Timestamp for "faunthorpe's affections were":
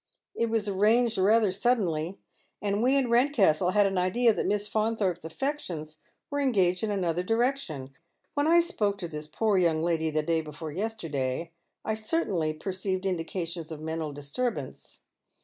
4.67-6.39